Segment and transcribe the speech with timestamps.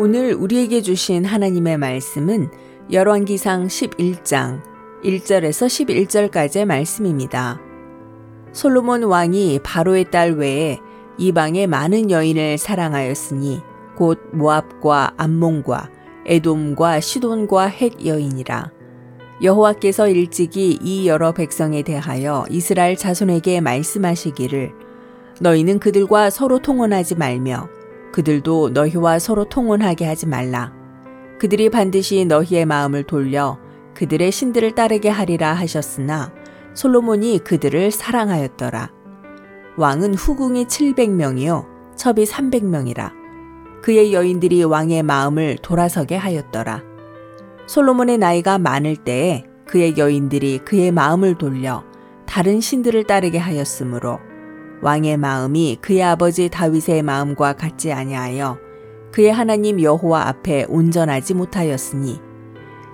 [0.00, 2.50] 오늘 우리에게 주신 하나님의 말씀은
[2.92, 4.62] 열왕기상 11장
[5.02, 7.60] 1절에서 11절까지의 말씀입니다.
[8.52, 10.78] 솔로몬 왕이 바로의 딸 외에
[11.18, 13.60] 이방의 많은 여인을 사랑하였으니
[13.96, 15.90] 곧 모압과 암몬과
[16.26, 18.70] 에돔과 시돈과 헷 여인이라.
[19.42, 24.70] 여호와께서 일찍이 이 여러 백성에 대하여 이스라엘 자손에게 말씀하시기를
[25.40, 27.68] 너희는 그들과 서로 통혼하지 말며
[28.12, 30.72] 그들도 너희와 서로 통혼하게 하지 말라.
[31.38, 33.58] 그들이 반드시 너희의 마음을 돌려
[33.94, 36.32] 그들의 신들을 따르게 하리라 하셨으나
[36.74, 38.90] 솔로몬이 그들을 사랑하였더라.
[39.76, 43.12] 왕은 후궁이 700명이요 첩이 300명이라.
[43.82, 46.82] 그의 여인들이 왕의 마음을 돌아서게 하였더라.
[47.66, 51.84] 솔로몬의 나이가 많을 때에 그의 여인들이 그의 마음을 돌려
[52.26, 54.18] 다른 신들을 따르게 하였으므로
[54.82, 58.58] 왕의 마음이 그의 아버지 다윗의 마음과 같지 아니하여
[59.12, 62.20] 그의 하나님 여호와 앞에 온전하지 못하였으니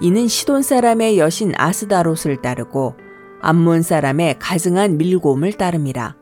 [0.00, 2.94] 이는 시돈 사람의 여신 아스다롯을 따르고
[3.40, 6.16] 암몬 사람의 가증한 밀곰을 따름이라.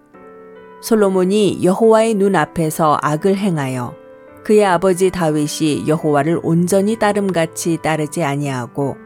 [0.81, 3.95] 솔로몬이 여호와의 눈 앞에서 악을 행하여
[4.43, 8.97] 그의 아버지 다윗이 여호와를 온전히 따름같이 따르지 아니하고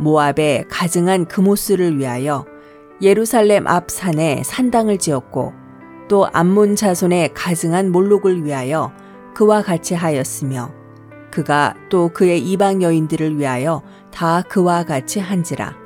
[0.00, 2.44] 모압의 가증한 금오스를 위하여
[3.00, 5.52] 예루살렘 앞 산에 산당을 지었고
[6.08, 8.92] 또 암몬 자손의 가증한 몰록을 위하여
[9.34, 10.70] 그와 같이 하였으며
[11.30, 15.76] 그가 또 그의 이방 여인들을 위하여 다 그와 같이 한지라.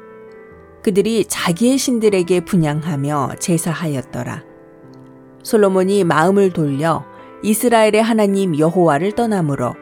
[0.82, 4.44] 그들이 자기의 신들에게 분양하며 제사하였더라.
[5.42, 7.04] 솔로몬이 마음을 돌려
[7.42, 9.74] 이스라엘의 하나님 여호와를 떠나므로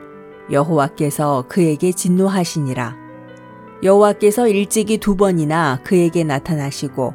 [0.51, 2.97] 여호와께서 그에게 진노하시니라.
[3.83, 7.15] 여호와께서 일찍이 두 번이나 그에게 나타나시고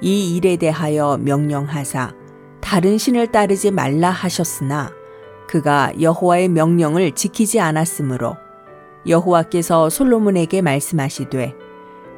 [0.00, 2.14] 이 일에 대하여 명령하사
[2.60, 4.92] 다른 신을 따르지 말라 하셨으나
[5.48, 8.36] 그가 여호와의 명령을 지키지 않았으므로
[9.06, 11.54] 여호와께서 솔로몬에게 말씀하시되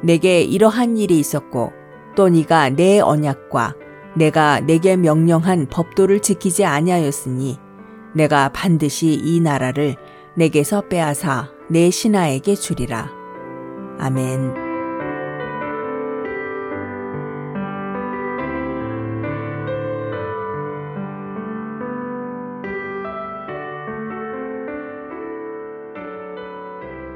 [0.03, 1.71] 내게 이러한 일이 있었고
[2.15, 3.75] 또 네가 내 언약과
[4.15, 7.57] 내가 내게 명령한 법도를 지키지 아니하였으니
[8.13, 9.95] 내가 반드시 이 나라를
[10.35, 13.09] 내게서 빼앗아 내 신하에게 주리라.
[13.99, 14.62] 아멘.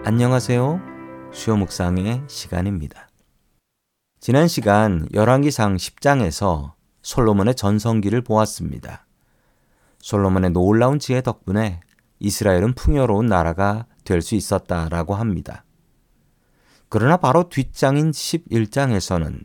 [0.09, 0.79] 안녕하세요.
[1.34, 3.09] 수요 묵상의 시간입니다.
[4.22, 9.06] 지난 시간 열왕기상 10장에서 솔로몬의 전성기를 보았습니다.
[10.00, 11.81] 솔로몬의 놀라운 지혜 덕분에
[12.19, 15.66] 이스라엘은 풍요로운 나라가 될 수 있었다라고 합니다.
[16.88, 19.44] 그러나 바로 뒷장인 11장에서는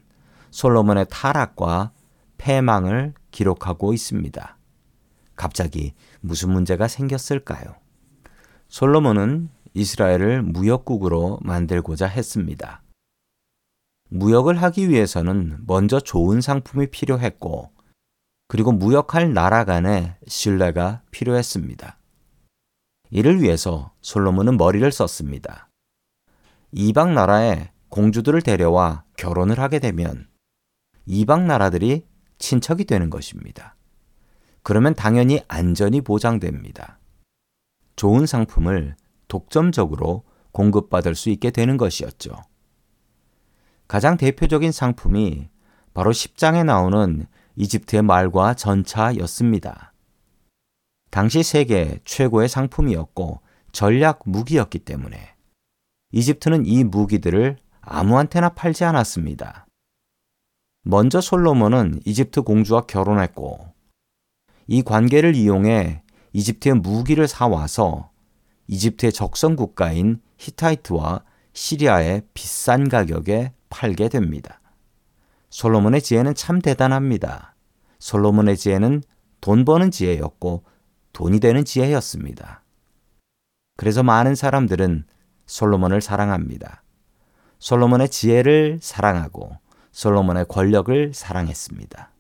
[0.53, 1.91] 솔로몬의 타락과
[2.39, 4.57] 패망을 기록하고 있습니다.
[5.35, 7.75] 갑자기 무슨 문제가 생겼을까요?
[8.69, 12.83] 솔로몬은 이스라엘을 무역국으로 만들고자 했습니다.
[14.11, 17.71] 무역을 하기 위해서는 먼저 좋은 상품이 필요했고,
[18.49, 21.99] 그리고 무역할 나라 간의 신뢰가 필요했습니다.
[23.11, 25.71] 이를 위해서 솔로몬은 머리를 썼습니다.
[26.73, 30.29] 이방 나라에 공주들을 데려와 결혼을 하게 되면
[31.07, 32.07] 이방 나라들이
[32.39, 33.77] 친척이 되는 것입니다.
[34.63, 36.99] 그러면 당연히 안전이 보장됩니다.
[37.97, 38.97] 좋은 상품을
[39.33, 42.37] 독점적으로 공급받을 수 있게 되는 것이었죠.
[43.89, 45.49] 가장 대표적인 상품이
[45.95, 47.27] 바로 10장에 나오는
[47.57, 49.95] 이집트의 말과 전차였습니다.
[51.11, 53.41] 당시 세계 최고의 상품이었고
[53.73, 55.35] 전략 무기였기 때문에
[56.13, 59.67] 이집트는 이 무기들을 아무한테나 팔지 않았습니다.
[60.85, 63.73] 먼저 솔로몬은 이집트 공주와 결혼했고
[64.67, 66.03] 이 관계를 이용해
[66.35, 68.12] 이집트의 무기를 사와서
[68.67, 74.61] 이집트의 적성 국가인 히타이트와 시리아의 비싼 가격에 팔게 됩니다.
[75.51, 77.55] 솔로몬의 지혜는 참 대단합니다.
[77.99, 79.03] 솔로몬의 지혜는
[79.41, 80.65] 돈 버는 지혜였고
[81.13, 82.63] 돈이 되는 지혜였습니다.
[83.77, 85.05] 그래서 많은 사람들은
[85.47, 86.83] 솔로몬을 사랑합니다.
[87.59, 89.59] 솔로몬의 지혜를 사랑하고
[89.93, 92.11] 솔로몬의 권력을 사랑했습니다.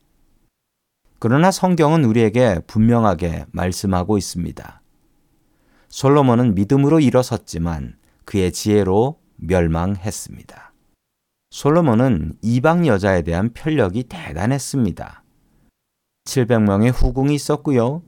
[1.19, 4.82] 그러나 성경은 우리에게 분명하게 말씀하고 있습니다.
[5.93, 10.73] 솔로몬은 믿음으로 일어섰지만 그의 지혜로 멸망했습니다.
[11.51, 15.23] 솔로몬은 이방 여자에 대한 편력이 대단했습니다.
[16.25, 18.03] 700명의 후궁이 있었고요.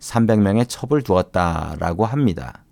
[0.00, 2.64] 300명의 첩을 두었다라고 합니다.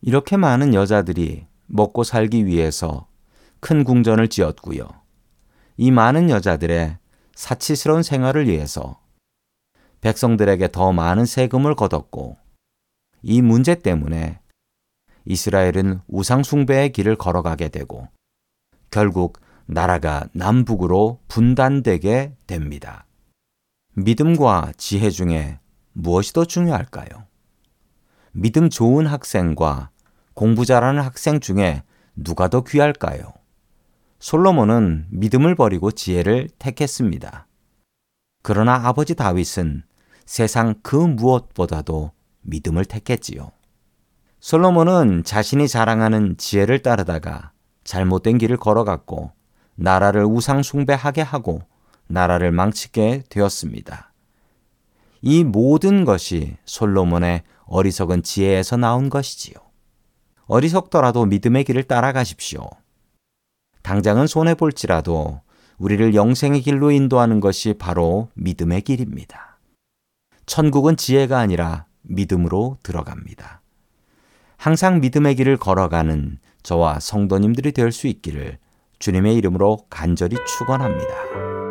[0.00, 3.06] 이렇게 많은 여자들이 먹고 살기 위해서
[3.60, 4.88] 큰 궁전을 지었고요.
[5.76, 6.96] 이 많은 여자들의
[7.34, 8.98] 사치스러운 생활을 위해서
[10.00, 12.43] 백성들에게 더 많은 세금을 걷었고
[13.26, 14.38] 이 문제 때문에
[15.24, 18.08] 이스라엘은 우상숭배의 길을 걸어가게 되고
[18.90, 23.06] 결국 나라가 남북으로 분단되게 됩니다.
[23.94, 25.58] 믿음과 지혜 중에
[25.94, 27.24] 무엇이 더 중요할까요?
[28.32, 29.90] 믿음 좋은 학생과
[30.34, 31.82] 공부 잘하는 학생 중에
[32.14, 33.32] 누가 더 귀할까요?
[34.18, 37.46] 솔로몬은 믿음을 버리고 지혜를 택했습니다.
[38.42, 39.84] 그러나 아버지 다윗은
[40.26, 42.13] 세상 그 무엇보다도
[42.44, 43.50] 믿음을 택했지요.
[44.40, 47.52] 솔로몬은 자신이 자랑하는 지혜를 따르다가
[47.84, 49.32] 잘못된 길을 걸어갔고
[49.74, 51.62] 나라를 우상숭배하게 하고
[52.06, 54.12] 나라를 망치게 되었습니다.
[55.22, 59.54] 이 모든 것이 솔로몬의 어리석은 지혜에서 나온 것이지요.
[60.46, 62.68] 어리석더라도 믿음의 길을 따라가십시오.
[63.82, 65.40] 당장은 손해볼지라도
[65.78, 69.58] 우리를 영생의 길로 인도하는 것이 바로 믿음의 길입니다.
[70.46, 73.60] 천국은 지혜가 아니라 믿음으로 들어갑니다.
[74.56, 78.58] 항상 믿음의 길을 걸어가는 저와 성도님들이 될 수 있기를
[78.98, 81.63] 주님의 이름으로 간절히 축원합니다.